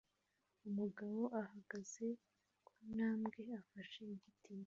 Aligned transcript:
Umugabo 0.67 1.17
uhagaze 1.39 2.05
ku 2.65 2.73
ntambwe 2.93 3.41
afashe 3.61 4.01
igiti 4.15 4.53